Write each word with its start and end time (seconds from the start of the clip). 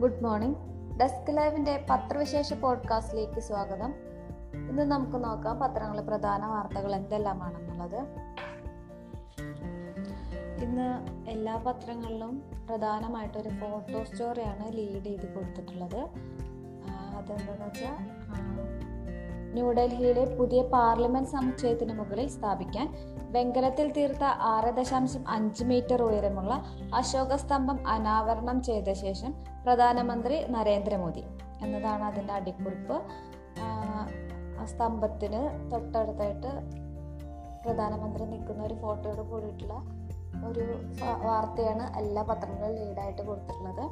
Good 0.00 0.24
morning 0.24 0.56
desk 0.96 1.36
ലൈവിന്റെ 1.36 1.86
പത്രവിശേഷ 1.90 2.52
പോഡ്കാസ്റ്റിലേക്ക് 2.52 3.40
സ്വാഗതം. 3.40 3.94
ഇന്ന് 4.54 4.82
നമുക്ക് 4.82 5.24
നോക്കാം 5.24 5.58
പത്രങ്ങളിലെ 5.58 6.02
പ്രധാന 6.02 6.46
വാർത്തകൾ 6.46 6.94
എന്തെല്ലാമാണെന്നുള്ളത്. 6.94 7.96
ഇന്ന് 10.64 11.06
എല്ലാ 11.30 11.56
പത്രങ്ങളിലും 11.56 12.42
പ്രധാനമായിട്ടൊരു 12.68 13.48
ഫോട്ടോ 13.48 14.04
സ്റ്റോറിയാണ് 14.04 14.72
ലീഡ് 14.72 15.04
ചെയ്ത് 15.04 15.34
കൊടുത്തിട്ടുള്ളത്. 15.34 16.08
അതെന്താണെന്ന് 17.16 17.66
വെച്ചാൽ 17.66 18.19
ന്യൂഡൽഹിയിലെ 19.52 20.24
പുതിയ 20.24 20.62
പാർലമെന്റ് 20.62 21.28
സമുച്ചയത്തിന് 21.28 21.92
മുകളിൽ 21.92 22.28
സ്ഥാപിക്കാൻ 22.28 22.94
വെങ്കലത്തിൽ 23.32 23.92
തീർത്ത 23.92 24.24
ആറ് 24.24 24.74
ദശാംശം 24.74 25.28
അഞ്ച് 25.28 25.64
മീറ്റർ 25.64 26.02
ഉയരമുള്ള 26.02 26.64
അശോക 26.94 27.36
സ്തംഭം 27.36 27.88
അനാവരണം 27.88 28.62
ചെയ്ത 28.62 28.92
ശേഷം 28.92 29.34
പ്രധാനമന്ത്രി 29.64 30.46
നരേന്ദ്രമോദി. 30.48 31.24
എന്നതാണ് 31.62 32.04
അതിന്റെ 32.04 32.32
അടിക്കുറിപ്പ്. 32.32 33.02
സ്തംഭത്തിന് 34.66 35.70
തൊട്ടടുത്തായിട്ട് 35.72 36.46
പ്രധാനമന്ത്രി 37.64 38.24
നിൽക്കുന്ന 38.24 38.64
ഒരു 38.64 38.74
ഫോട്ടോയോട് 38.74 39.20
കൂടിയിട്ടുള്ള 39.20 39.74
ഒരു 40.48 40.82
വാർത്തയാണ് 41.22 41.96
എല്ലാ 41.96 42.22
പത്രങ്ങളിലും 42.22 42.86
ലീഡായിട്ട് 42.86 43.22
കൊടുത്തിട്ടുള്ളത്. 43.22 43.84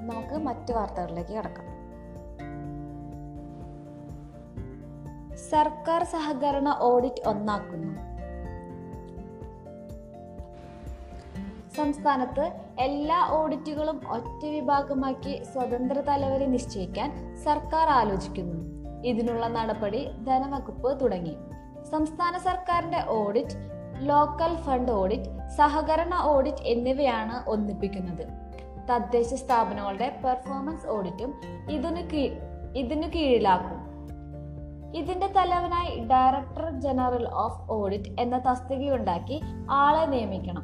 നമുക്ക് 0.00 0.34
മറ്റു 0.34 0.72
വാർത്തകളിലേക്ക് 0.72 1.30
കിടക്കാം. 1.30 1.77
സർക്കാർ 5.38 6.04
സഹകരണ 6.04 6.76
ഓഡിറ്റ് 6.80 7.28
ഒന്നാക്കുന്നു. 7.28 8.08
സംസ്ഥാനത്ത് 11.76 12.52
എല്ലാ 12.78 13.28
ഓഡിറ്റുകളും 13.30 14.00
ഒറ്റ 14.08 14.46
വിഭാഗമാക്കി 14.46 15.42
സ്വതന്ത്ര 15.52 15.94
തലവരെ 15.94 16.46
നിശ്ചയിക്കാൻ 16.46 17.36
സർക്കാർ 17.36 17.88
ആലോചിക്കുന്നു. 17.88 18.88
ഇതിനുള്ള 19.04 19.48
നടപടി 19.48 20.10
ധനവകുപ്പ് 20.24 21.00
തുടങ്ങി. 21.00 21.36
സംസ്ഥാന 21.90 22.38
സർക്കാരിന്റെ 22.38 23.04
ഓഡിറ്റ് 23.08 23.54
ലോക്കൽ 23.98 24.56
ഫണ്ട് 24.56 24.92
ഓഡിറ്റ് 24.92 25.48
സഹകരണ 25.56 26.14
ഓഡിറ്റ് 26.22 26.62
എന്നിവയാണ് 26.62 27.50
ഒന്നിപ്പിക്കുന്നത്. 27.50 28.26
തദ്ദേശ 28.90 29.34
സ്ഥാപനങ്ങളുടെ 29.34 30.20
പെർഫോമൻസ് 30.24 30.86
ഓഡിറ്റും 30.86 31.40
ഇതിനു 31.70 32.00
കീ- 32.00 32.32
ഇതിനു 32.76 33.06
കീഴിലാക്കും. 33.06 33.87
ഇതിന്റെ 34.94 35.26
തലവനായി 35.26 35.98
ഡയറക്ടർ 35.98 36.70
ജനറൽ 36.70 37.28
ഓഫ് 37.28 37.72
ഓഡിറ്റ് 37.72 38.20
എന്ന 38.20 38.38
തസ്തികയുണ്ടാക്കി 38.38 39.40
ആളെ 39.70 40.06
നിയമിക്കണം. 40.06 40.62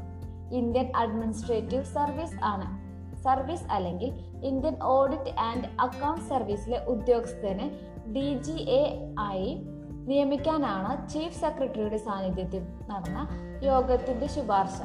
ഇന്ത്യൻ 0.52 0.92
അഡ്മിനിസ്ട്രേറ്റീവ് 0.96 1.84
സർവീസ് 1.84 2.44
ആണ്. 2.44 2.84
സർവീസ് 3.22 3.64
അല്ലെങ്കിൽ 3.70 4.12
ഇന്ത്യൻ 4.44 4.76
ഓഡിറ്റ് 4.82 5.40
ആൻഡ് 5.40 5.64
അക്കൗണ്ട് 5.80 6.20
സർവീസിലെ 6.20 6.84
ഉദ്യോഗസ്ഥനെ 6.84 7.70
ഡി 8.12 8.42
ജി 8.42 8.52
എ 8.52 9.14
ആയി 9.18 9.66
നിയമിക്കാനാണ് 9.90 11.08
ചീഫ് 11.08 11.40
സെക്രട്ടറിയുടെ 11.40 11.96
സാന്നിധ്യത്തിൽ 11.96 12.62
നടന്ന 12.90 13.28
യോഗത്തിന്റെ 13.62 14.26
ശുപാർശ. 14.26 14.82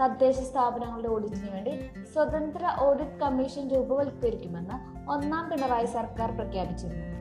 തദ്ദേശ 0.00 0.34
സ്ഥാപനങ്ങളുടെ 0.34 1.08
ഓഡിറ്റിന് 1.08 1.50
വേണ്ടി 1.50 1.70
സ്വതന്ത്ര 2.04 2.76
ഓഡിറ്റ് 2.78 3.18
കമ്മീഷൻ 3.18 3.68
രൂപവത്കരിക്കുമെന്ന് 3.68 5.10
ഒന്നാം 5.10 5.50
പിണറായി 5.50 5.86
സർക്കാർ 5.86 6.30
പ്രഖ്യാപിച്ചിരുന്നു. 6.30 7.19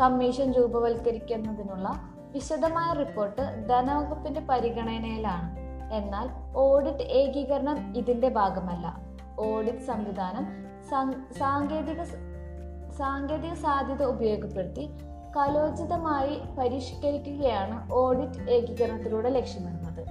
കമ്മീഷൻ 0.00 0.52
രൂപവൽക്കരിക്കുന്നതിനുള്ള 0.52 1.88
വിശദമായ 2.32 2.92
റിപ്പോർട്ട് 2.92 3.68
ധനവകുപ്പിന്റെ 3.68 4.40
പരിഗണനയിലാണ്. 4.40 5.56
എന്നാൽ 5.92 6.28
ഓഡിറ്റ് 6.56 7.02
ഏകീകരണം 7.02 7.96
ഇതിന്റെ 7.96 8.28
ഭാഗമല്ല. 8.28 8.96
ഓഡിറ്റ് 9.40 9.78
സംവിധാനം 9.78 10.46
സാങ്കേതിക 11.38 12.02
സാങ്കേതിക 12.98 13.54
സാധ്യത 13.54 14.02
ഉപയോഗപ്പെടുത്തി 14.04 14.90
കലോചിതമായി 15.36 16.40
പരിഷ്കരിക്കുകയാണ് 16.58 17.92
ഓഡിറ്റ് 17.92 18.50
ഏകീകരണത്തിലൂടെ 18.50 19.28
ലക്ഷ്യമിടുന്നത്. 19.28 20.06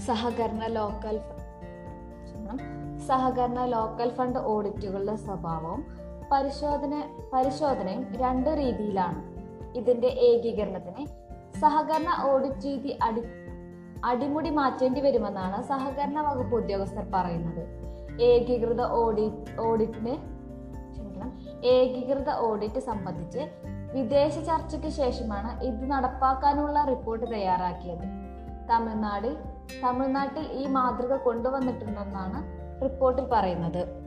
സഹകരണ 0.00 0.66
ലോക്കൽ 0.66 1.20
സഹകരണ 3.06 3.64
ലോക്കൽ 3.64 4.08
ഫണ്ട് 4.14 4.38
ഓഡിറ്റുകളുടെ 4.38 5.16
സ്വഭാവവും 5.16 6.03
പരിശോധന 6.32 7.08
പരിശോധനയും 7.32 8.12
രണ്ട് 8.14 8.50
രീതിയിലാണ്. 8.50 9.34
ഇതിന്റെ 9.76 10.08
ഏകീകരണത്തിന് 10.08 11.06
സഹകരണ 11.58 12.06
ഓഡിറ്റ് 12.22 12.64
രീതി 12.64 12.98
അടി 13.02 13.22
അടിമുടി 14.04 14.50
മാറ്റേണ്ടി 14.50 15.00
വരുമെന്നാണ് 15.00 15.62
സഹകരണ 15.62 16.20
വകുപ്പ് 16.20 16.56
ഉദ്യോഗസ്ഥർ 16.56 17.06
പറയുന്നത്. 17.12 17.84
ഏകീകൃത 18.20 18.82
ഓഡിറ്റ് 18.82 19.60
ഓഡിറ്റിന് 19.60 20.16
ക്ഷമിക്കണം. 20.92 21.38
ഏകീകൃത 21.64 22.30
ഓഡിറ്റ് 22.30 22.80
സംബന്ധിച്ച് 22.80 23.38
വിദേശ 23.92 24.38
ചർച്ചയ്ക്ക് 24.38 24.88
ശേഷമാണ് 24.88 25.62
ഇത് 25.62 25.90
നടപ്പാക്കാനുള്ള 25.90 26.84
റിപ്പോർട്ട് 26.84 27.30
തയ്യാറാക്കിയത്. 27.30 28.04
തമിഴ്നാട് 28.68 29.36
തമിഴ്നാട്ടിൽ 29.82 30.52
ഈ 30.52 30.66
മാതൃക 30.66 31.16
കൊണ്ടുവന്നിട്ടുണ്ടെന്നാണ് 31.16 32.64
റിപ്പോർട്ടിൽ 32.82 33.24
പറയുന്നത്. 33.24 34.03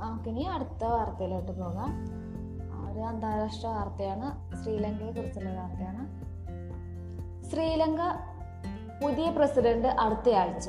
നമുക്കിനി 0.00 0.42
അടുത്ത 0.42 0.84
വാർത്തയിലോട്ട് 0.84 1.52
പോകാം. 1.52 1.90
ഒരു 2.92 3.00
അന്താരാഷ്ട്ര 3.00 3.68
വാർത്തയാണ്. 3.68 4.56
ശ്രീലങ്കയെ 4.62 5.10
കുറിച്ചുള്ള 5.10 5.50
വാർത്തയാണ്. 5.50 6.30
ശ്രീലങ്ക 7.44 7.98
പുതിയ 9.04 9.30
പ്രസിഡന്റ് 9.30 9.88
അടുത്തയാഴ്ച. 9.88 10.68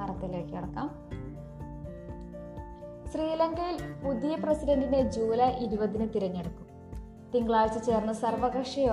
വാർത്തയിലേക്ക് 0.00 0.48
കിടക്കാം. 0.48 0.90
ശ്രീലങ്കയിൽ 3.12 3.94
പുതിയ 4.04 4.36
പ്രസിഡന്റിനെ 4.36 5.10
ജൂലൈ 5.10 5.50
ഇരുപതിന് 5.50 6.08
തിരഞ്ഞെടുക്കും. 6.14 6.66
തിങ്കളാഴ്ച 7.34 7.78
ചേർന്ന 7.78 8.12
സർവകക്ഷി 8.12 8.86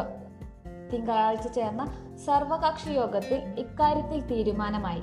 തിങ്കളാഴ്ച 0.93 1.47
ചേർന്ന 1.47 1.85
സർവകക്ഷി 2.25 2.89
യോഗത്തിൽ 2.89 3.55
ഇക്കാര്യത്തിൽ 3.57 4.27
തീരുമാനമായി. 4.27 5.01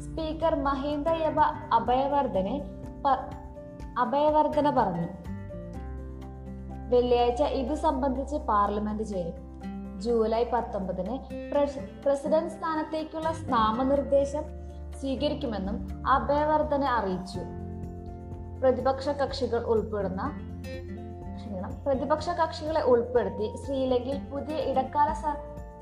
സ്പീക്കർ 0.00 0.54
മഹീന്ദ 0.54 1.08
യബ 1.08 1.40
അഭയവർദ്ധനെ 1.72 2.79
അഭയവർദ്ധന 3.98 4.70
പറഞ്ഞു. 4.70 5.08
വെള്ളിയാഴ്ച 6.88 7.42
ഇത് 7.42 7.74
സംബന്ധിച്ച് 7.74 8.36
പാർലമെന്റ് 8.36 9.02
ചേരും. 9.02 9.50
ജൂലൈ 10.00 10.44
പത്തൊമ്പതിന് 10.52 11.18
പ്രസ്- 11.50 12.04
പ്രസിഡന്റ് 12.04 12.50
സ്ഥാനത്തേക്കുള്ള 12.50 13.32
നാമനിർദ്ദേശം 13.46 14.42
സ്വീകരിക്കുമെന്നും 15.00 16.08
അഭയവർദ്ധന 16.08 16.84
അറിയിച്ചു. 16.84 17.40
പ്രതിപക്ഷ 18.60 19.08
കക്ഷികൾ 19.08 19.64
ഉൾപ്പെടുന്ന 19.64 20.40
പ്രതിപക്ഷ 21.86 22.28
കക്ഷികളെ 22.28 22.82
ഉൾപ്പെടുത്തി 22.82 23.56
ശ്രീലങ്കയിൽ 23.66 24.24
പുതിയ 24.24 24.56
ഇടക്കാല 24.56 25.12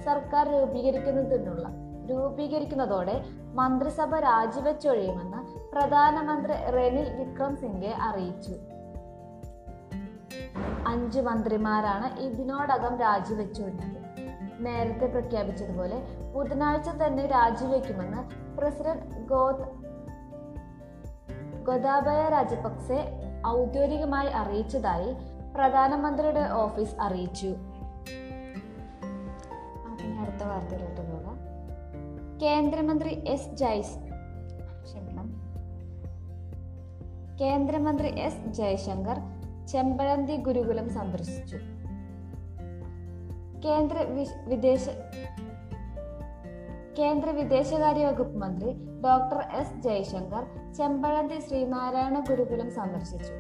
സർക്കാർ 0.05 0.49
രൂപീകരിക്കുന്നതിനുള്ള 0.49 1.69
രൂപീകരിക്കുന്നതോടെ 2.11 3.25
മന്ത്രിസഭ 3.55 4.15
രാജിവെച്ചൊഴിയുമെന്ന് 4.15 5.68
പ്രധാനമന്ത്രി 5.73 6.71
റെനിൽ 6.71 7.09
വിക്രം 7.13 7.57
സിംഗെ 7.57 7.95
അറിയിച്ചു. 8.03 8.55
അഞ്ച് 10.87 11.21
മന്ത്രിമാരാണ് 11.21 12.21
ഇതിനോടകം 12.21 12.99
രാജിവെച്ചൊഴിഞ്ഞത് 12.99 13.99
നേരത്തെ 14.67 15.07
പ്രഖ്യാപിച്ചതുപോലെ 15.07 16.03
ബുധനാഴ്ച 16.35 16.89
തന്നെ 16.89 17.27
രാജിവെക്കുമെന്ന് 17.27 18.23
പ്രസിഡന്റ് 18.59 19.29
ഗോത് 19.29 19.65
ഗോദാബയ 21.65 22.29
രാജപക്സെ 22.29 23.01
ഔദ്യോഗികമായി 23.47 24.29
അറിയിച്ചതായി 24.29 25.13
പ്രധാനമന്ത്രിയുടെ 25.55 26.51
ഓഫീസ് 26.51 26.97
അറിയിച്ചു. 27.01 27.57
അടുത്ത 30.21 30.43
വാർത്തയിലോട്ട് 30.43 31.01
പോകാം. 31.13 31.39
കേന്ദ്രമന്ത്രി 32.43 33.25
എസ് 33.29 33.49
ജയ്സ് 33.49 34.08
കേന്ദ്രമന്ത്രി 37.41 38.09
എസ് 38.21 38.53
ജയശങ്കർ 38.53 39.19
ചെമ്പഴന്തി 39.67 40.37
ഗുരുകുലം 40.37 40.91
സന്ദർശിച്ചു. 40.91 41.57
കേന്ദ്ര 43.65 43.97
വിദേശ 44.49 44.89
കേന്ദ്ര 46.99 47.31
വിദേശകാര്യ 47.31 48.07
വകുപ്പ് 48.07 48.37
മന്ത്രി 48.37 48.73
ഡോക്ടർ 49.05 49.41
എസ് 49.53 49.83
ജയശങ്കർ 49.83 50.73
ചെമ്പഴന്തി 50.73 51.39
ശ്രീനാരായണ 51.41 52.21
ഗുരുകുലം 52.21 52.71
സന്ദർശിച്ചു. 52.71 53.33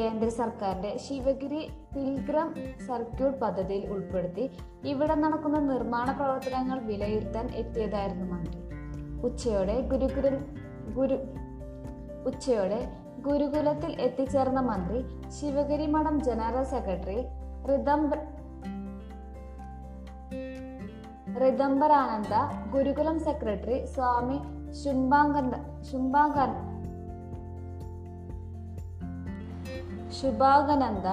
കേന്ദ്ര 0.00 0.28
സർക്കാരിന്റെ 0.28 0.96
ശിവഗിരി 0.96 1.68
പിൽഗ്രം 1.94 2.54
സർക്യൂട്ട് 2.86 3.40
പദ്ധതിയിൽ 3.40 3.90
ഉൾപ്പെടുത്തി 3.90 4.50
ഇവിടെ 4.84 5.14
നടക്കുന്ന 5.14 5.58
നിർമ്മാണ 5.58 6.12
പ്രവർത്തനങ്ങൾ 6.12 6.78
വിലയിരുത്താൻ 6.78 7.50
എത്തിയതായിരുന്നു 7.54 8.26
മന്ത്രി. 8.34 8.58
ഉച്ചയോടെ 9.22 9.80
ഗുരുകുല 9.80 10.38
ഗുരു 10.94 11.18
ഉച്ചയോടെ 12.26 13.07
ഗുരുകുലത്തിൽ 13.26 14.00
എത്തിച്ചേർന്ന 14.00 14.60
മന്ത്രി 14.60 14.98
Sivagiri 15.30 15.86
Mutt 15.86 16.24
general 16.24 16.64
secretary 16.64 17.20
Rithamba 17.68 18.12
Rithambharananda 21.42 22.34
Gurukulam 22.72 23.20
secretary 23.20 23.84
Swami 23.84 24.38
ശുംഭാങ്കൻ 24.72 26.52
ശുഭാഗനന്ദ 30.10 31.08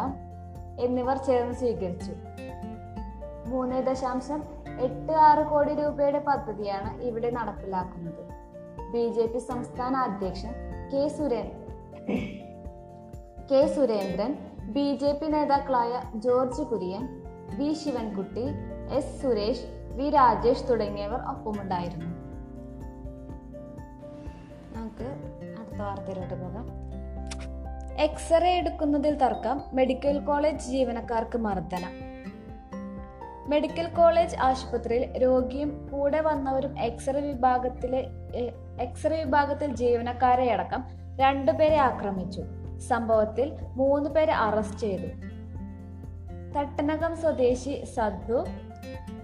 എന്നിവർ 0.80 1.18
ചേർന്ന് 1.18 1.54
സ്വീകരിച്ചു. 1.54 2.13
മൂന്ന് 3.50 3.86
ദശാംശം 3.86 4.44
എട്ട് 4.80 5.12
ആറ് 5.12 5.46
കോടി 5.46 5.74
രൂപയുടെ 5.74 6.19
പദ്ധതിയാണ് 6.19 7.02
ഇവിടെ 7.02 7.30
നടപ്പിലാക്കുന്നത്. 7.31 8.24
ബി 8.94 9.04
ജെ 9.07 9.25
പി 9.25 9.38
സംസ്ഥാന 9.38 9.96
അധ്യക്ഷൻ 9.96 10.54
K 10.94 11.07
Surendran 11.07 11.75
K 12.10 13.74
Surendran 13.75 14.38
B 14.60 14.98
J 15.02 15.12
P 15.12 15.25
നേതാക്കളായ 15.25 16.02
George 16.16 16.62
Kurian 16.62 17.04
V 17.57 17.74
Sivankutty 17.74 18.44
S 18.92 19.22
Suresh 19.22 19.66
V 19.94 20.10
Rajesh 20.10 20.69
തുടങ്ങിയവർ 20.69 21.19
ഒപ്പമുണ്ടായിരുന്നു. 21.22 22.06
നമുക്ക് 24.75 25.07
അടുത്ത 25.60 25.81
വാർത്തയിലോട്ട് 25.81 26.34
പോകാം. 26.34 26.68
എക്സ്റേ 28.00 28.57
എടുക്കുന്നതിൽ 28.57 29.16
തർക്കം 29.16 29.62
മെഡിക്കൽ 29.74 30.19
കോളേജ് 30.19 30.69
ജീവനക്കാർക്ക് 30.69 31.38
മർദ്ദനം. 31.38 31.92
മെഡിക്കൽ 33.50 33.88
കോളേജ് 33.88 34.36
ആശുപത്രിയിൽ 34.36 35.18
രോഗിയും 35.18 35.90
കൂടെ 35.92 36.22
വന്നവരും 36.22 36.80
എക്സ്റേ 36.80 37.19
വിഭാഗത്തിലെ 37.19 38.07
എക്സ്റേ 38.80 39.24
വിഭാഗത്തിൽ 39.24 39.75
ജീവനക്കാരെ 39.75 40.52
അടക്കം 40.52 41.05
രണ്ടുപേരെ 41.22 41.78
ആക്രമിച്ചു. 41.78 42.44
സംഭവത്തിൽ 42.80 43.54
മൂന്ന് 43.62 44.10
പേരെ 44.10 44.34
അറസ്റ്റ് 44.34 44.80
ചെയ്തു. 44.80 45.08
തട്ടനകം 46.56 47.18
സ്വദേശി 47.18 47.86
സദ്ദു 47.96 48.46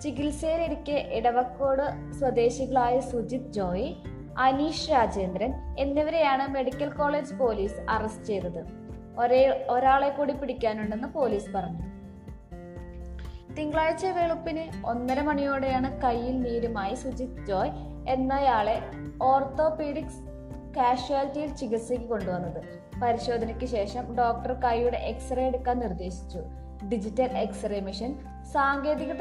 ചികിത്സയിലിരിക്കെ 0.01 1.09
ഇടവക്കോട് 1.13 2.13
സ്വദേശികളായ 2.13 2.99
സുജിത് 2.99 3.51
ജോയ് 3.51 3.95
അനീഷ് 4.37 4.91
രാജേന്ദ്രൻ 4.91 5.53
എന്നിവരെയാണ് 5.79 6.47
മെഡിക്കൽ 6.47 6.89
കോളേജ് 6.89 7.33
പോലീസ് 7.33 7.75
അറസ്റ്റ് 7.89 8.25
ചെയ്തത്. 8.25 8.65
ഒരേ 9.19 9.67
ഒരാളെ 9.69 10.09
കൂടി 10.09 10.33
പിടിക്കാനുണ്ടെന്ന് 10.33 11.07
പോലീസ് 11.07 11.51
പറഞ്ഞു. 11.51 11.83
തിങ്കളാഴ്ച 13.53 14.05
വെളുപ്പിന് 14.05 14.85
ഒന്നര 14.85 15.21
മണിയോടെയാണ് 15.21 16.01
കയ്യിൽ 16.01 16.41
നീരുമായി 16.41 16.95
സുജിത് 16.95 17.45
ജോയ് 17.45 17.71
എന്നയാളെ 18.09 18.81
ഓർത്തോപീഡിക്സ് 19.21 20.30
കാഷ്വാലിറ്റിയിൽ 20.77 21.55
ചികിത്സയ്ക്ക് 21.55 22.05
കൊണ്ടുവന്നത്. 22.05 22.63
പരിശോധനയ്ക്ക് 23.03 23.65
ശേഷം 23.65 24.15
ഡോക്ടർ 24.15 24.53
കൈയുടെ 24.53 24.97
എക്സ്റേ 24.97 25.47
എടുക്കാൻ 25.47 25.79
നിർദ്ദേശിച്ചു. 25.79 26.39
ഡിജിറ്റൽ 26.87 27.37
എക്സ്റേ 27.37 27.79
മെഷീൻ 27.79 28.19
സാങ്കേതിക 28.53 29.13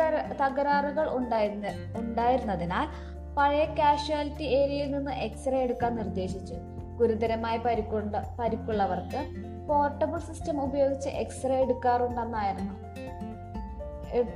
തകരാറുകൾ 0.42 1.16
ഉണ്ടായിരുന്ന 1.16 1.66
ഉണ്ടായിരുന്നതിനാൽ 1.96 2.86
പഴയ 3.36 3.64
കാഷ്വാലിറ്റി 3.64 4.42
ഏരിയയിൽ 4.42 4.90
നിന്ന് 4.90 5.10
എക്സ്റേ 5.10 5.58
എടുക്കാൻ 5.58 5.96
നിർദ്ദേശിച്ചു. 5.96 6.54
ഗുരുതരമായ 6.98 7.56
പരിക്കുണ്ട 7.56 8.16
പരിക്കുള്ളവർക്ക് 8.38 9.20
പോർട്ടബിൾ 9.68 10.18
സിസ്റ്റം 10.18 10.62
ഉപയോഗിച്ച് 10.62 11.08
എക്സ്റേ 11.08 11.54
എടുക്കാറുണ്ടെന്നായിരുന്നു. 11.54 12.74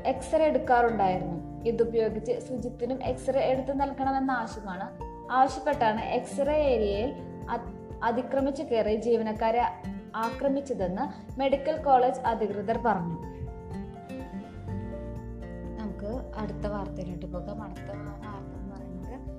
എക്സ്റേ 0.06 0.44
എടുക്കാറുണ്ടായിരുന്നു. 0.44 1.62
ഇതുപയോഗിച്ച് 1.64 2.40
സുജിത്തിനും 2.48 3.04
എക്സ്റേ 3.04 3.40
എടുത്തു 3.40 3.72
നൽകണമെന്ന 3.72 4.30
ആവശ്യമാണ് 4.30 5.13
ആവശ്യപ്പെട്ടാണ് 5.30 6.00
എക്സ്റേ 6.00 6.52
ഏരിയയിൽ 6.52 7.14
അതിക്രമിച്ച് 8.02 8.62
കയറി 8.62 8.96
ജീവനക്കാരെ 8.96 9.62
ആക്രമിച്ചതെന്ന് 10.16 11.38
മെഡിക്കൽ 11.38 11.82
കോളേജ് 11.82 12.20
അധികൃതർ 12.20 12.78
പറഞ്ഞു. 12.78 13.14
നമുക്ക് 15.80 16.38
അടുത്ത 16.38 16.66
വാർത്തയിലോട്ട് 16.66 17.26
പോകാം. 17.26 17.62
അടുത്ത 17.62 17.84
വാർത്ത 17.84 18.58
എന്ന് 18.58 18.76
പറയുന്നത് 18.76 19.34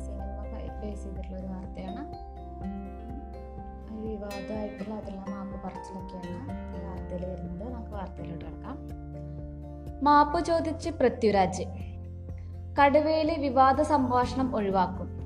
സിനിമ 0.00 0.80
ബേസ് 0.82 1.02
ചെയ്തിട്ടുള്ള 1.02 1.38
ഒരു 1.38 1.46
വാർത്തയാണ്. 1.46 2.06
വിവാദമായിട്ടുള്ള 3.90 4.94
അതെല്ലാം 4.94 5.30
മാപ്പ് 5.30 5.66
പറച്ചിലൊക്കെയാണ് 5.66 6.48
വാർത്തയിൽ 6.84 7.30
വരുന്നത്. 7.30 7.72
നമുക്ക് 7.72 7.92
വാർത്തയിലോട്ട് 7.92 8.44
കിടക്കാം. 8.44 8.95
മാപ്പ് 10.02 10.44
ചോദിച്ച് 10.44 10.90
പൃഥ്വിരാജ്. 10.90 11.62
കടുവയിലെ 12.80 13.36
വിവാദ 13.38 13.82
സംഭാഷണം 13.82 14.56
ഒഴിവാക്കും. 14.56 15.16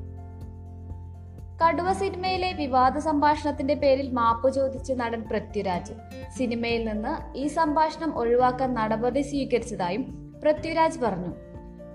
കടുവ 1.66 1.92
സിനിമയിലെ 1.92 2.52
വിവാദ 2.52 2.98
സംഭാഷണത്തിന്റെ 2.98 3.74
പേരിൽ 3.74 4.10
മാപ്പ് 4.10 4.52
ചോദിച്ച് 4.52 4.92
നടൻ 4.92 5.22
പൃഥ്വിരാജ്. 5.22 5.92
സിനിമയിൽ 6.38 6.88
നിന്ന് 6.88 7.38
ഈ 7.38 7.46
സംഭാഷണം 7.46 8.18
ഒഴിവാക്കാൻ 8.18 8.74
നടപടി 8.74 9.20
സ്വീകരിച്ചതായും 9.20 10.32
പൃഥ്വിരാജ് 10.44 11.00
പറഞ്ഞു. 11.00 11.34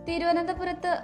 തിരുവനന്തപുരത്ത് 0.09 0.97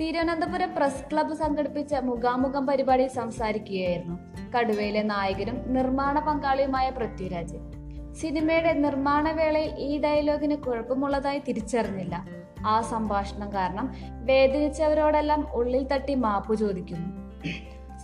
തിരുവനന്തപുരം 0.00 0.74
പ്രസ് 0.74 1.10
ക്ലബ്ബ് 1.12 1.34
സംഘടിപ്പിച്ച 1.34 1.94
മുഖാമുഖം 1.94 2.66
പരിപാടിയിൽ 2.66 3.08
സംസാരിക്കുകയായിരുന്നു 3.08 4.18
കടുവയിലെ 4.58 5.02
നായകനും 5.02 5.72
നിർമ്മാണ 5.72 6.18
പങ്കാളിയുമായ 6.18 6.90
പൃഥ്വിരാജ്. 6.90 7.71
സിനിമയുടെ 8.20 8.72
നിർമ്മാണ 8.72 9.32
വേളയിൽ 9.32 9.74
ഈ 9.78 10.00
ഡയലോഗിന് 10.00 10.56
കുഴപ്പമുള്ളതായി 10.56 11.38
തിരിച്ചറിഞ്ഞില്ല. 11.38 12.24
ആ 12.66 12.80
സംഭാഷണം 12.80 13.52
കാരണം 13.52 13.92
വേദനിച്ചവരോടെല്ലാം 14.24 15.48
ഉള്ളിൽ 15.54 15.86
തട്ടി 15.86 16.14
മാപ്പു 16.14 16.54
ചോദിക്കുന്നു. 16.54 17.08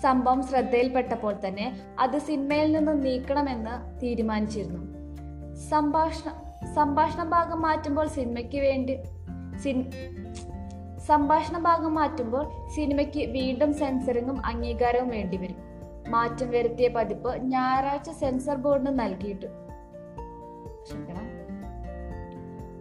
സംഭവം 0.02 0.42
ശ്രദ്ധയിൽപ്പെട്ടപ്പോൾ 0.42 1.34
തന്നെ 1.46 1.80
അത് 2.00 2.18
സിനിമയിൽ 2.18 2.72
നിന്ന് 2.72 3.04
നീക്കണമെന്ന് 3.04 4.00
തീരുമാനിച്ചിരുന്നു. 4.02 4.82
സംഭാഷണം 5.68 6.34
സംഭാഷണ 6.74 7.22
ഭാഗം 7.24 7.62
മാറ്റുമ്പോൾ 7.62 8.06
സിനിമയ്ക്ക് 8.06 8.58
വേണ്ടി 8.58 8.98
സംഭാഷണ 11.06 11.58
ഭാഗം 11.58 11.94
മാറ്റുമ്പോൾ 11.94 12.44
സിനിമയ്ക്ക് 12.76 13.28
വീണ്ടും 13.30 13.74
സെൻസറിങ്ങും 13.74 14.46
അംഗീകാരവും 14.46 15.08
വേണ്ടിവരും. 15.08 15.56
മാറ്റം 16.08 16.50
വരുത്തിയ 16.50 16.88
പതിപ്പ് 16.88 17.36
ഞായറാഴ്ച 17.36 18.10
സെൻസർ 18.10 18.56
ബോർഡിന് 18.56 19.00
നൽകിയിട്ടു 19.00 19.67
ക്ഷമിക്കണം 20.88 21.26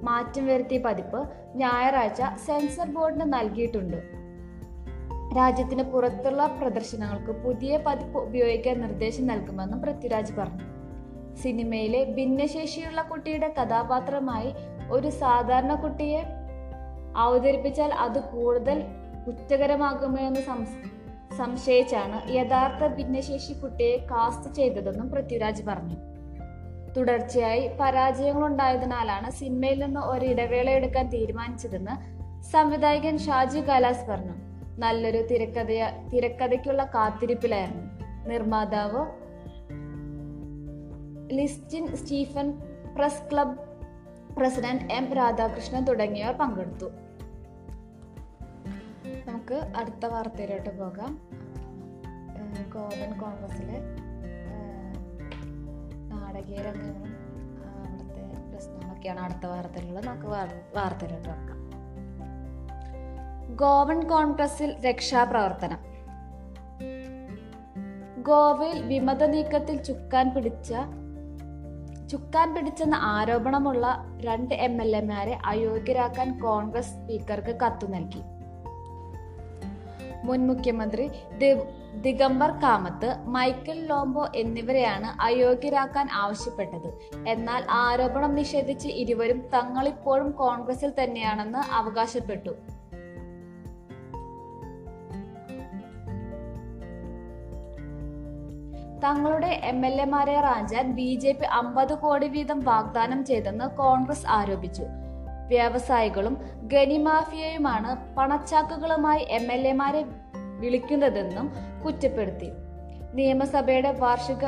മാറ്റം 0.05 0.45
വരുത്തിയ 0.45 0.77
പതിപ്പ് 0.77 1.29
ഞായറാഴ്ച 1.55 2.21
സെൻസർ 2.45 2.93
ബോർഡിന് 2.93 3.33
നൽകിയിട്ടുണ്ട്. 3.33 3.97
രാജ്യത്തിന് 5.37 5.83
പുറത്തുള്ള 5.83 6.57
പ്രദർശനങ്ങൾക്ക് 6.61 7.31
പുതിയ 7.31 7.77
പതിപ്പ് 7.77 8.19
ഉപയോഗിക്കാൻ 8.19 8.81
നിർദ്ദേശം 8.81 9.27
നൽകുമെന്നും 9.27 9.81
പൃഥ്വിരാജ് 9.81 10.33
പറഞ്ഞു. 10.33 10.63
സിനിമയിലെ 11.35 12.03
ഭിന്നശേഷിയുള്ള 12.03 13.01
കുട്ടിയുടെ 13.01 13.53
കഥാപാത്രമായി 13.61 14.53
ഒരു 14.91 15.09
സാധാരണ 15.09 15.75
കുട്ടിയെ 15.75 16.23
അവതരിപ്പിച്ചാൽ 17.17 17.93
അത് 17.93 18.19
കൂടുതൽ 18.19 18.83
കുറ്റകരമാകുമോ 19.27 20.19
എന്ന് 20.19 20.41
സംശയിച്ചാണ് 21.37 22.31
യഥാർത്ഥ 22.31 22.87
ഭിന്നശേഷി 22.95 23.53
കുട്ടിയെ 23.53 23.97
കാസ്റ്റ് 24.11 24.55
ചെയ്തതെന്നും 24.55 25.09
പൃഥ്വിരാജ് 25.09 25.63
പറഞ്ഞു. 25.63 26.16
തുടർച്ചയായി 26.97 27.71
പരാജയങ്ങളുണ്ടായതിനാലാണ് 27.79 29.31
സിനിമയിൽ 29.31 29.85
നിന്ന് 29.85 29.99
ഒരു 29.99 30.25
ഇടവേള 30.25 30.69
എടുക്കാൻ 30.69 31.09
തീരുമാനിച്ചതെന്ന് 31.09 32.17
സംവിധായകൻ 32.41 33.17
ഷാജി 33.17 33.59
കലാസ് 33.59 34.05
പറഞ്ഞു. 34.05 34.31
നല്ലൊരു 34.79 35.27
തിരക്കഥയ 35.27 35.85
തിരക്കഥയ്ക്കുള്ള 36.13 36.91
കാത്തിരിപ്പിലായിരുന്നു. 36.95 37.85
നിർമ്മാതാവ് 38.27 39.05
Listin 41.31 41.95
Stephen 41.95 42.53
press 42.97 43.31
club 43.31 43.57
president 44.37 44.93
M 44.93 45.13
Radhakrishnan 45.13 45.83
തുടങ്ങിയവർ 45.83 46.33
പങ്കെടുത്തു. 46.33 46.85
നമുക്ക് 49.25 49.53
അടുത്ത 49.77 50.05
വാർത്തയിലോട്ട് 50.05 50.79
പോകാം. 50.79 51.19
ഗോവൻ 52.73 53.19
കോൺഗ്രസിലെ 53.19 54.06
നാടകീയ 56.37 56.57
രംഗങ്ങളും 56.57 57.15
ആ, 57.65 57.87
അവിടുത്തെ 57.87 58.49
പ്രശ്നങ്ങളൊക്കെയാണ് 58.51 59.19
അടുത്ത 59.19 59.45
വാർത്തയിലുള്ളത്. 59.45 60.05
നമുക്ക് 60.07 60.25
വാർ- 60.25 60.75
വാർത്തയിലോട്ട് 60.75 61.29
നോക്കാം. 61.29 61.57
ഗോവൻ 63.55 64.07
കോൺഗ്രസിൽ 64.07 64.81
രക്ഷാപ്രവർത്തനം. 64.89 65.77
ഗോവയിൽ 68.23 68.87
വിമത 68.87 69.23
നീക്കത്തിൽ 69.23 69.83
ചുക്കാൻ 69.83 70.33
പിടിച്ച 70.33 70.73
ചുക്കാൻ 72.11 72.55
പിടിച്ചെന്ന 72.55 72.95
ആരോപണമുള്ള 72.95 74.05
രണ്ട് 74.21 74.55
എം 74.55 74.81
എൽ 74.81 74.95
എമാരെ 74.95 75.37
അയോഗ്യരാക്കാൻ 75.45 76.39
കോൺഗ്രസ് 76.39 76.89
സ്പീക്കർക്ക് 76.89 77.59
കത്തു 77.59 77.85
നൽകി. 77.85 78.21
മുൻ 80.23 80.47
മുഖ്യമന്ത്രി 80.47 81.11
ദിഗംബർ 82.01 82.51
കാമത്ത് 82.51 83.15
മൈക്കൽ 83.25 83.85
ലോംബോ 83.85 84.27
എന്നിവരെയാണ് 84.35 85.21
അയോഗ്യരാക്കാൻ 85.21 86.07
ആവശ്യപ്പെട്ടത്. 86.13 86.89
എന്നാൽ 87.27 87.63
ആരോപണം 87.71 88.35
നിഷേധിച്ച് 88.35 88.87
ഇരുവരും 88.87 89.41
തങ്ങളിപ്പോഴും 89.53 90.31
കോൺഗ്രസിൽ 90.31 90.93
തന്നെയാണെന്ന് 91.03 91.73
അവകാശപ്പെട്ടു. 91.73 92.49
തങ്ങളുടെ 99.03 99.47
എം 99.47 99.85
എൽ 99.85 100.01
എമാരെ 100.01 100.41
റാഞ്ചാൻ 100.41 100.91
ബി 100.91 101.15
ജെ 101.15 101.31
പി 101.31 101.45
അമ്പത് 101.45 101.97
കോടി 101.97 102.27
വീതം 102.27 102.59
വാഗ്ദാനം 102.59 103.25
ചെയ്തെന്ന് 103.25 103.77
കോൺഗ്രസ് 103.77 104.27
ആരോപിച്ചു. 104.27 104.83
വ്യവസായികളും 105.47 106.37
ഗനിമാഫിയയുമാണ് 106.63 108.15
പണച്ചാക്കുകളുമായി 108.15 109.25
എം 109.29 109.51
എൽ 109.51 109.67
എമാരെ 109.67 110.05
വിളിക്കുന്നതെന്നും 110.59 111.51
കുറ്റപ്പെടുത്തി. 111.85 112.51
നിയമസഭയുടെ 113.13 113.91
വാർഷിക 113.91 114.45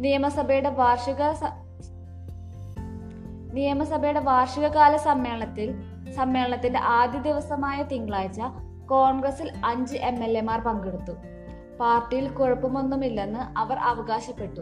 നിയമസഭയുടെ 0.00 0.68
വാർഷിക 0.68 1.22
നിയമസഭയുടെ 3.52 4.20
വാർഷികകാല 4.20 4.96
സമ്മേളനത്തിൽ 4.96 5.68
സമ്മേളനത്തിന്റെ 6.12 6.78
ആദ്യ 6.78 7.18
ദിവസമായ 7.18 7.82
തിങ്കളാഴ്ച 7.82 8.40
കോൺഗ്രസിൽ 8.86 9.52
അഞ്ച് 9.64 9.96
എം 9.96 10.24
എൽ 10.24 10.38
എമാർ 10.38 10.60
പങ്കെടുത്തു. 10.60 11.12
പാർട്ടിയിൽ 11.80 12.28
കുഴപ്പമൊന്നുമില്ലെന്ന് 12.28 13.58
അവർ 13.58 13.76
അവകാശപ്പെട്ടു. 13.78 14.60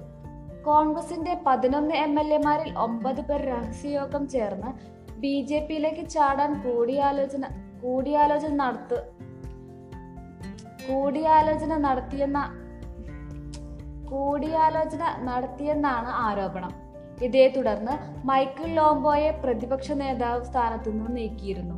കോൺഗ്രസിന്റെ 0.64 1.40
പതിനൊന്ന് 1.46 1.94
എം 1.94 2.20
എൽ 2.20 2.34
എമാരിൽ 2.34 2.78
ഒമ്പത് 2.78 3.20
പേർ 3.20 3.42
രഹസ്യയോഗം 3.42 4.28
ചേർന്ന് 4.28 4.70
ബി 5.12 5.42
ജെ 5.42 5.66
പിയിലേക്ക് 5.70 6.08
ചാടാൻ 6.08 6.62
കൂടിയാലോചന 6.62 7.42
കൂടിയാലോചന 7.82 8.54
നടത്തു 8.54 8.96
കൂടിയാലോചന 10.88 11.76
നടത്തിയെന്ന 11.76 12.58
കൂടിയാലോചന 14.10 15.04
നടത്തിയെന്നാണ് 15.18 16.08
ആരോപണം. 16.08 16.72
ഇതേ 17.24 17.48
തുടർന്ന് 17.48 18.26
മൈക്കിൾ 18.26 18.66
ലോംബോയെ 18.66 19.30
പ്രതിപക്ഷ 19.30 19.92
നേതാവ് 19.92 20.44
സ്ഥാനത്തു 20.44 20.90
നിന്ന് 20.90 21.16
നീക്കിയിരുന്നു. 21.16 21.74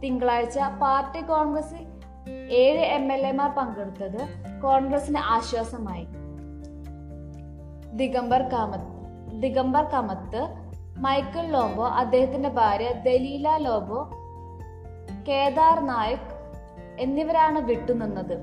തിങ്കളാഴ്ച 0.00 0.58
പാർട്ടി 0.58 1.20
കോൺഗ്രസിൽ 1.20 1.86
ഏഴ് 2.50 2.78
എം 2.78 3.12
എൽ 3.12 3.26
എമാർ 3.26 3.50
പങ്കെടുത്തത് 3.50 4.20
കോൺഗ്രസിന് 4.62 5.18
ആശ്വാസമായി. 5.18 6.04
ദിഗംബർ 7.96 8.42
കാമത്ത് 8.42 9.00
ദിഗംബർ 9.40 9.84
കമത്ത് 9.84 10.54
മൈക്കിൾ 10.98 11.40
ലോംബോ 11.40 11.86
അദ്ദേഹത്തിന്റെ 11.86 12.48
ഭാര്യ 12.48 12.92
ദലീല 12.92 13.56
ലോബോ 13.56 14.10
കേദാർ 15.28 15.86
നായക് 15.86 16.39
എന്നിവരാണ് 17.00 17.58
വിട്ടുനിന്നത്. 17.58 18.36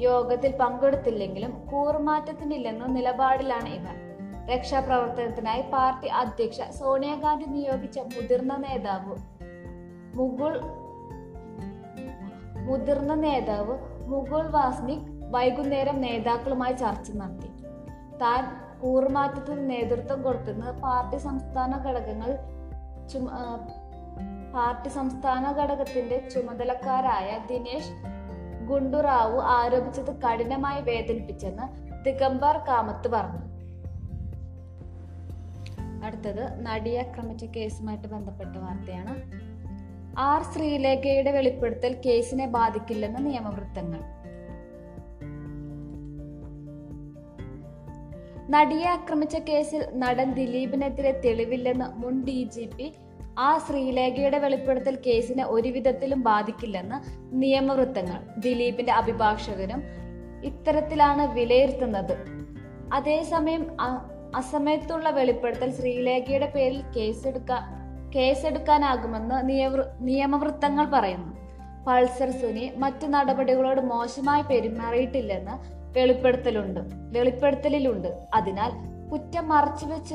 യോഗത്തിൽ 0.00 0.52
പങ്കെടുത്തില്ലെങ്കിലും 0.56 1.52
കൂറുമാറ്റത്തിനില്ലെന്ന 1.72 2.86
നിലപാടിലാണ് 2.86 3.68
ഇവർ. 3.68 3.96
രക്ഷാപ്രവർത്തനത്തിനായി 4.46 5.62
പാർട്ടി 5.62 6.08
അധ്യക്ഷ 6.08 6.60
സോണിയാഗാന്ധി 6.78 7.44
നിയോഗിച്ച 7.44 7.98
മുതിർന്ന 7.98 8.56
നേതാവ് 8.56 9.16
മുകുൾ 10.16 10.60
മുതിർന്ന 12.66 13.14
നേതാവ് 13.14 13.74
മുകുൾ 14.08 14.46
വാസ്നിക് 14.48 15.06
വൈകുന്നേരം 15.34 16.00
നേതാക്കളുമായി 16.00 16.72
ചർച്ച 16.72 17.10
നടത്തി. 17.10 17.50
താൻ 18.18 18.42
കൂറുമാറ്റത്തിന് 18.80 19.70
നേതൃത്വം 19.70 20.22
കൊടുത്തെന്ന് 20.22 20.80
പാർട്ടി 20.82 21.16
സംസ്ഥാന 21.16 21.72
ഘടകങ്ങൾ 21.86 22.30
പാർട്ടി 24.54 24.88
സംസ്ഥാന 24.88 25.52
ഘടകത്തിന്റെ 25.52 26.28
ചുമതലക്കാരായ 26.28 27.46
ദിനേശ് 27.50 27.92
ഗുണ്ടുറാവു 28.66 29.40
ആരോപിച്ചത് 29.40 30.20
കഠിനമായി 30.22 30.82
വേദനിപ്പിച്ചെന്ന് 30.82 31.92
ദിഗംബർ 32.04 32.56
കാമത്ത് 32.56 33.08
പറഞ്ഞു. 33.08 33.52
അടുത്തത് 36.04 36.66
നടിയെ 36.66 37.02
ആക്രമിച്ച 37.02 37.44
കേസുമായിട്ട് 37.44 38.08
ബന്ധപ്പെട്ട 38.08 38.56
വാർത്തയാണ്. 38.56 39.42
ആർ 40.18 40.42
ശ്രീലേഖയുടെ 40.42 41.32
വെളിപ്പെടുത്തൽ 41.32 42.00
കേസിനെ 42.06 42.46
ബാധിക്കില്ലെന്ന് 42.46 43.26
നിയമവൃത്തങ്ങൾ. 43.26 44.00
നടിയെ 48.50 48.86
ആക്രമിച്ച 48.86 49.36
കേസിൽ 49.36 49.86
നടൻ 49.94 50.34
ദിലീപിനെതിരെ 50.34 51.20
തെളിവില്ലെന്ന് 51.24 51.84
മുൻ 51.96 52.24
ഡി 52.24 52.48
ജി 52.54 52.70
പി 52.78 52.94
ആ 53.38 53.58
ശ്രീലേഖയുടെ 53.58 54.38
വെളിപ്പെടുത്തൽ 54.38 54.98
കേസിനെ 55.06 55.44
ഒരുവിധത്തിലും 55.44 56.22
ബാധിക്കില്ലെന്ന് 56.22 56.94
നിയമവൃത്തങ്ങൾ 57.32 58.20
ദിലീപിന്റെ 58.38 58.92
അഭിഭാഷകനും 58.92 59.82
ഇത്തരത്തിലാണ് 60.44 61.34
വിലയിരുത്തുന്നത്. 61.34 62.16
അതേസമയം 62.92 63.76
അസമയത്തുള്ള 64.34 65.10
വെളിപ്പെടുത്തൽ 65.10 65.70
ശ്രീലേഖയുടെ 65.70 66.46
പേരിൽ 66.46 66.82
കേസെടുക്കാൻ 66.96 67.82
കേസെടുക്കാനാകുമെന്ന് 68.10 69.48
നിയവൃ- 69.48 69.86
നിയമവൃത്തങ്ങൾ 70.00 70.84
പറയുന്നു. 70.84 71.36
പൾസർ 71.86 72.30
സുനി 72.30 72.72
മറ്റു 72.76 73.06
നടപടികളോട് 73.06 73.80
മോശമായി 73.80 74.42
പെരുമാറിയിട്ടില്ലെന്ന് 74.42 75.82
വെളിപ്പെടുത്തലുണ്ട് 75.98 76.80
വെളിപ്പെടുത്തലിലുണ്ട്. 77.18 78.26
അതിനാൽ 78.34 78.70
കുറ്റം 79.10 79.48
മറച്ചുവെച്ച് 79.48 80.14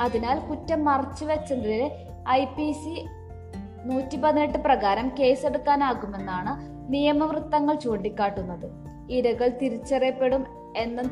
അതിനാൽ 0.00 0.38
കുറ്റം 0.38 0.84
മറച്ചുവെച്ചതിന് 0.84 1.90
ഐ 2.28 2.44
പി 2.44 2.72
സി 2.72 3.06
നൂറ്റി 3.84 4.16
പതിനെട്ട് 4.16 4.58
പ്രകാരം 4.58 5.12
കേസെടുക്കാനാകുമെന്നാണ് 5.18 6.72
നിയമവൃത്തങ്ങൾ 6.92 7.74
ചൂണ്ടിക്കാട്ടുന്നത്. 7.74 8.70
ഇരകൾ 9.10 9.48
തിരിച്ചറിയപ്പെടും 9.48 10.46
എന്ന 10.76 11.02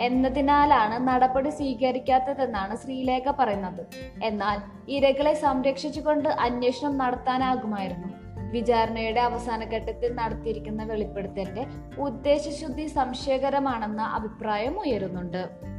എന്നതിനാലാണ് 0.00 1.08
നടപടി 1.08 1.50
സ്വീകരിക്കാത്തതെന്നാണ് 1.50 2.76
ശ്രീലേഖ 2.76 3.30
പറയുന്നത്. 3.30 3.86
എന്നാൽ 4.22 4.58
ഇരകളെ 4.88 5.34
സംരക്ഷിച്ചുകൊണ്ട് 5.34 6.28
അന്വേഷണം 6.28 6.98
നടത്താനാകുമായിരുന്നു. 6.98 8.08
വിചാരണയുടെ 8.50 9.20
അവസാന 9.20 9.64
ഘട്ടത്തിൽ 9.64 10.14
നടത്തിയിരിക്കുന്ന 10.14 10.84
വെളിപ്പെടുത്തലിന്റെ 10.84 11.66
ഉദ്ദേശശുദ്ധി 11.98 12.86
സംശയകരമാണെന്ന 12.86 14.02
അഭിപ്രായം 14.02 14.80
ഉയരുന്നുണ്ട്. 14.80 15.69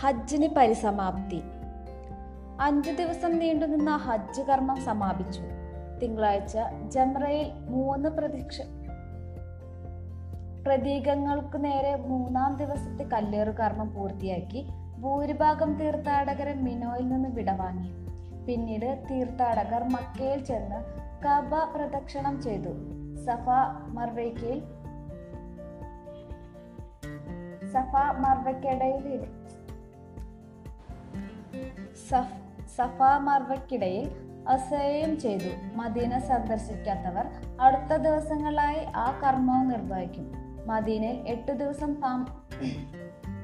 ഹജ്ജിന് 0.00 0.48
പരിസമാപ്തി. 0.48 1.42
അഞ്ചു 2.60 2.90
ദിവസം 2.90 3.38
നീണ്ടുനിന്ന 3.38 3.96
ഹജ്ജ് 3.96 4.42
കർമ്മം 4.42 4.76
സമാപിച്ചു. 4.76 5.42
തിങ്കളാഴ്ച 6.02 6.58
ജംറയിൽ 6.88 7.52
മൂന്ന് 7.68 8.08
പ്രതീക്ഷ 8.08 8.60
പ്രതീകങ്ങൾക്ക് 10.66 11.64
നേരെ 11.64 11.96
മൂന്നാം 11.96 12.56
ദിവസത്തെ 12.56 13.04
കല്ലേറു 13.04 13.50
കർമ്മം 13.50 13.94
പൂർത്തിയാക്കി 13.94 14.66
ഭൂരിഭാഗം 15.00 15.74
തീർത്ഥാടകരെ 15.74 16.54
മിനോയിൽ 16.54 17.08
നിന്ന് 17.08 17.28
വിടവാങ്ങി. 17.28 17.90
പിന്നീട് 18.46 19.04
തീർത്ഥാടകർ 19.10 19.88
മക്കയിൽ 19.88 20.44
ചെന്ന് 20.44 20.84
കബ 21.24 21.54
പ്രദക്ഷിണം 21.76 22.42
ചെയ്തു. 22.42 22.68
സഫ 23.24 23.48
മർവയ്ക്കയിൽ 23.86 24.62
സഫ 27.66 27.96
മർവയ്ക്കിടയിൽ 28.18 29.26
സഫ് 32.10 32.66
സഫ 32.76 33.02
മർവയ്ക്കിടയിൽ 33.18 34.10
അസഹ്യം 34.48 35.20
ചെയ്തു. 35.20 35.76
മദീന 35.76 36.18
സന്ദർശിക്കാത്തവർ 36.18 37.26
അടുത്ത 37.60 37.96
ദിവസങ്ങളായി 37.96 38.84
ആ 38.96 39.20
കർമ്മവും 39.20 39.68
നിർവഹിക്കും. 39.68 40.32
മദീനയിൽ 40.66 41.28
എട്ട് 41.28 41.52
ദിവസം 41.52 41.96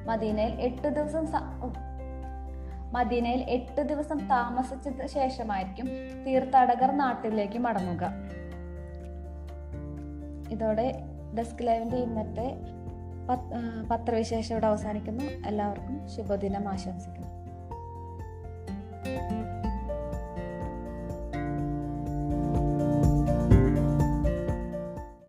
മദീനയിൽ 0.05 0.53
എട്ട് 0.61 0.87
ദിവസം 0.87 1.25
മദീനയിൽ 2.93 3.41
എട്ട് 3.41 3.81
ദിവസം 3.81 4.27
താമസിച്ച 4.27 5.05
ശേഷമായിരിക്കും 5.05 5.87
തീർത്ഥാടകർ 6.23 6.97
നാട്ടിലേക്ക് 6.97 7.59
മടങ്ങുക. 7.59 8.09
ഇതോടെ 10.51 11.01
ഡെസ്ക് 11.37 11.67
ലൈവിന്റെ 11.67 11.97
ഇന്നത്തെ 11.97 12.57
പത്രവിശേഷം 13.91 14.53
ഇവിടെ 14.53 14.67
അവസാനിക്കുന്നു. 14.67 15.23
എല്ലാവർക്കും 15.23 16.09
ശുഭദിനം 16.09 16.69
ആശംസിക്കുന്നു. 16.69 17.32